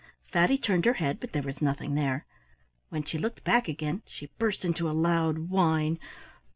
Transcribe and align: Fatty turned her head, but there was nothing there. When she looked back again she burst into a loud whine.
Fatty 0.31 0.57
turned 0.57 0.85
her 0.85 0.95
head, 0.95 1.19
but 1.19 1.31
there 1.31 1.43
was 1.43 1.61
nothing 1.61 1.93
there. 1.93 2.25
When 2.89 3.03
she 3.03 3.19
looked 3.19 3.43
back 3.43 3.67
again 3.67 4.01
she 4.07 4.31
burst 4.39 4.65
into 4.65 4.89
a 4.89 4.97
loud 4.97 5.51
whine. 5.51 5.99